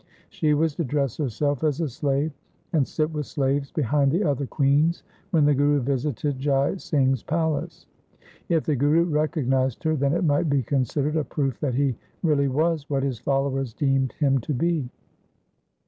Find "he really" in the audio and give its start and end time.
11.75-12.47